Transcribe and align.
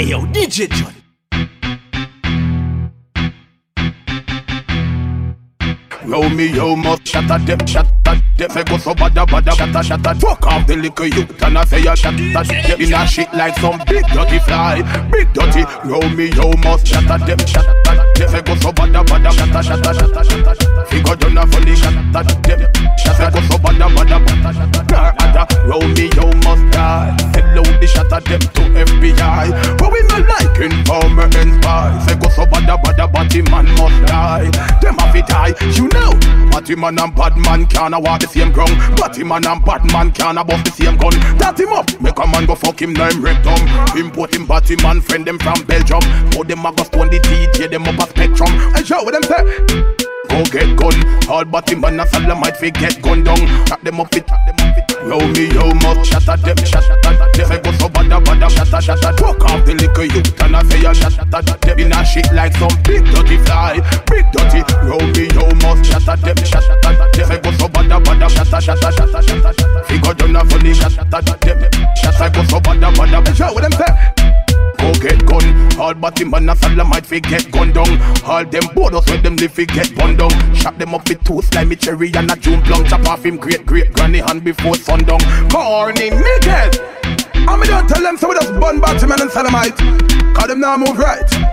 Yo, 0.00 0.20
DJ 0.32 0.66
John. 0.70 0.94
Romeo 6.06 6.74
must 6.74 7.14
at 7.14 7.28
them, 7.46 7.60
at 7.60 8.38
them. 8.38 8.50
Say 8.50 8.64
go 8.64 8.78
so 8.78 8.94
shut 8.96 9.76
at 9.76 9.84
shut 9.84 10.06
at. 10.06 10.16
Fuck 10.16 10.46
off 10.46 10.66
the 10.66 10.76
liquor 10.76 11.04
youth 11.04 11.42
and 11.42 11.58
I 11.58 11.64
say 11.66 11.82
shut 11.82 12.06
at 12.06 12.48
them. 12.48 12.80
In 12.80 12.94
a 12.94 13.06
shit 13.06 13.32
like 13.34 13.56
some 13.58 13.78
big 13.86 14.06
dirty 14.08 14.38
fly, 14.40 14.80
big 15.12 15.32
dirty. 15.34 15.64
Yo 15.86 16.00
me 16.16 16.30
yo 16.32 16.50
must 16.64 16.90
at 16.96 17.06
them, 17.06 17.10
at 17.12 17.26
them. 17.26 18.28
Say 18.28 18.40
go 18.40 18.54
so 18.56 18.70
at 18.70 19.32
shut 19.34 19.54
at 19.54 19.64
shut 19.64 19.86
at. 19.86 20.88
Figure 20.88 21.16
done 21.16 21.38
a 21.38 21.46
funny 21.46 21.72
at 21.72 21.92
them. 21.92 22.16
At 22.16 23.32
go 23.32 23.40
so. 23.42 23.60
Nah 24.90 25.12
ada, 25.20 25.46
yo 25.68 25.78
me 25.94 26.08
yo 26.16 26.26
must 26.42 26.72
die. 26.72 27.14
Hello 27.34 27.62
the 27.62 27.86
at 28.12 28.24
them 28.24 28.40
to 28.40 28.62
FBI. 28.84 29.69
But 30.90 31.04
informer 31.04 31.38
and 31.38 31.62
spy. 31.62 32.04
Say 32.04 32.16
go 32.18 32.28
so 32.30 32.44
bada 32.46 32.76
bada, 32.82 33.06
body 33.12 33.42
man 33.42 33.66
must 33.78 34.06
die. 34.10 34.50
Them 34.82 34.98
have 34.98 35.14
it 35.14 35.26
die, 35.28 35.54
you 35.78 35.86
know. 35.94 36.18
Batty 36.50 36.74
man 36.74 36.98
and 36.98 37.14
bad 37.14 37.36
man 37.36 37.66
can't 37.66 37.94
walk 38.02 38.20
the 38.20 38.26
same 38.26 38.50
ground. 38.50 38.76
Batty 38.98 39.22
man 39.22 39.46
and 39.46 39.64
bad 39.64 39.84
man 39.92 40.10
can't 40.10 40.44
bust 40.48 40.64
the 40.64 40.70
same 40.72 40.96
gun. 40.96 41.12
That 41.38 41.60
him 41.60 41.72
up, 41.72 41.86
make 42.00 42.18
a 42.18 42.26
man 42.26 42.44
go 42.46 42.56
fuck 42.56 42.82
him 42.82 42.92
name 42.92 43.22
rectum. 43.22 43.62
Import 43.96 44.34
him 44.34 44.46
batty 44.46 44.74
man, 44.82 45.00
friend 45.00 45.24
them 45.24 45.38
from 45.38 45.62
Belgium. 45.64 46.02
Put 46.32 46.48
them 46.48 46.66
a 46.66 46.72
go 46.74 46.82
stone 46.82 47.08
the 47.08 47.20
DJ, 47.20 47.70
them 47.70 47.86
up 47.86 47.98
a 48.02 48.10
spectrum. 48.10 48.50
And 48.74 48.84
show 48.84 49.04
what 49.04 49.14
them 49.14 49.22
say. 49.22 49.46
Go 50.26 50.42
get 50.50 50.74
gun. 50.74 50.94
All 51.30 51.44
batty 51.44 51.76
man 51.76 52.00
a 52.00 52.04
salamite 52.06 52.56
fi 52.56 52.70
get 52.70 53.00
gun 53.00 53.22
down. 53.22 53.38
Tap 53.66 53.80
them 53.82 54.00
up 54.00 54.14
it, 54.14 54.26
tap 54.26 54.42
them 54.42 54.58
up 54.66 54.78
it. 54.78 54.90
Yo 55.06 55.18
me 55.38 55.54
yo 55.54 55.72
must 55.86 56.10
shut 56.10 56.28
at 56.28 56.42
them, 56.42 56.56
shut 56.66 56.82
at 56.82 57.02
them. 57.02 57.46
Say 57.46 57.60
go 57.62 57.69
In 61.80 61.92
a 61.92 62.04
shit 62.04 62.30
like 62.34 62.54
some 62.56 62.76
big 62.84 63.04
dirty 63.06 63.38
fly, 63.38 63.80
big 64.04 64.26
dirty. 64.32 64.60
Yo 64.84 65.00
me 65.16 65.32
yo 65.32 65.48
must 65.64 65.88
at 65.94 66.20
them, 66.20 66.36
at 66.36 67.12
them. 67.14 67.26
Say 67.26 67.40
go 67.40 67.50
so 67.52 67.70
shut 68.60 68.84
at 68.84 68.94
shut 68.94 69.14
at 69.14 69.24
shut 69.24 69.46
at. 69.46 69.86
Figure 69.86 70.14
done 70.14 70.36
a 70.36 70.44
funny 70.44 70.70
at 70.70 71.40
them. 71.40 71.70
Shut 71.96 72.20
at 72.20 72.34
go 72.34 72.44
so 72.44 72.60
bada 72.60 72.92
bada. 72.92 73.34
Show 73.34 73.58
them 73.58 73.72
say. 73.72 74.30
Go 74.78 74.92
get 75.00 75.24
gun. 75.26 75.80
All 75.80 75.94
batty 75.94 76.24
man 76.24 76.48
a 76.48 76.54
salamite 76.54 77.06
fi 77.06 77.20
get 77.20 77.50
gun 77.50 77.72
down. 77.72 78.00
All 78.24 78.44
them 78.44 78.64
bodos 78.74 79.08
where 79.08 79.20
them 79.22 79.36
live 79.36 79.52
fi 79.52 79.64
get 79.64 79.94
bun 79.96 80.16
down. 80.16 80.54
Shot 80.54 80.78
them 80.78 80.94
up 80.94 81.08
with 81.08 81.24
two 81.24 81.40
slimy 81.42 81.76
cherry 81.76 82.12
and 82.14 82.30
a 82.30 82.36
June 82.36 82.62
plum. 82.62 82.84
Chop 82.84 83.06
off 83.08 83.24
him 83.24 83.36
great 83.36 83.64
great 83.66 83.92
granny 83.94 84.18
hand 84.18 84.44
before 84.44 84.74
sundown. 84.74 85.20
Corny 85.50 86.10
niggas. 86.10 86.78
And 87.34 87.60
me 87.60 87.66
don't 87.66 87.88
tell 87.88 88.02
them 88.02 88.16
so 88.16 88.28
we 88.28 88.34
just 88.34 88.52
bun 88.60 88.80
batty 88.80 89.06
man 89.06 89.22
and 89.22 89.30
salamite. 89.30 90.34
Cause 90.34 90.48
them 90.48 90.60
now 90.60 90.76
move 90.76 90.98
right. 90.98 91.49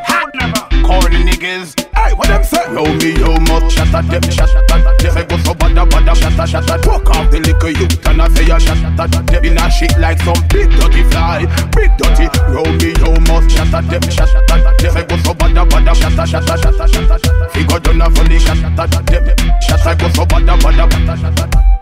Niggas. 1.57 1.73
Hey, 1.95 2.13
what 2.13 2.27
them 2.27 2.43
say? 2.43 2.63
Yo 2.73 2.83
me 2.83 3.13
must 3.49 3.75
shut 3.75 3.93
at 3.93 4.05
them, 4.09 4.21
at 4.23 4.99
them. 4.99 5.11
Say 5.11 5.25
go 5.25 5.37
so 5.37 5.53
bada 5.53 5.85
bada, 5.89 6.15
shut 6.15 6.69
at. 6.69 6.85
Fuck 6.85 7.09
off 7.09 7.31
the 7.31 7.39
liquor 7.39 7.69
youth 7.69 8.05
and 8.05 8.21
I 8.21 8.27
say 8.29 8.45
shut 8.45 8.77
at 8.99 9.11
them. 9.11 9.45
In 9.45 9.57
a 9.57 9.69
shit 9.69 9.97
like 9.99 10.19
some 10.21 10.41
big 10.49 10.69
dirty 10.71 11.03
fly, 11.09 11.45
big 11.73 11.91
dirty. 11.97 12.29
Yo 12.53 12.63
me 12.63 12.93
must 13.27 13.55
shut 13.55 13.73
at 13.73 13.89
them, 13.89 14.03
at 14.03 14.77
them. 14.77 14.91
Say 14.93 15.05
go 15.05 15.17
so 15.17 15.33
bada 15.33 15.65
bada, 15.67 15.93
shut 15.95 16.19
at 16.19 16.29
shut 16.29 16.49
at. 16.49 17.51
Figure 17.51 17.79
done 17.79 18.01
a 18.01 18.09
funny 18.11 18.37
at 18.37 19.05
them. 19.05 19.25
At 19.85 19.99
go 19.99 20.09
so 20.09 20.25
bada 20.25 20.57
bada, 20.59 20.85
shut 21.17 21.39
at. 21.39 21.76